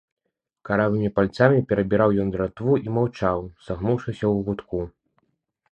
[0.69, 4.79] Каравымі пальцамі перабіраў ён дратву і маўчаў, сагнуўшыся ў кутку.